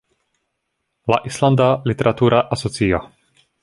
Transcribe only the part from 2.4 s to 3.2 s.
asocio.